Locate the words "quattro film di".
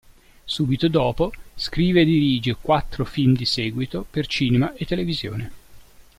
2.59-3.45